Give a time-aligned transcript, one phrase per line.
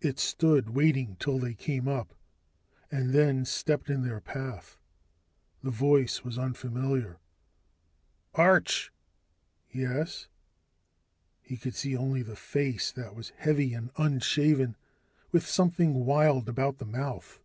[0.00, 2.14] It stood waiting till they came up,
[2.88, 4.78] and then stepped in their path.
[5.60, 7.18] The voice was unfamiliar:
[8.36, 8.92] "Arch?"
[9.68, 10.28] "Yes"
[11.42, 14.76] He could see only that the face was heavy and unshaven,
[15.32, 17.40] with something wild about the mouth.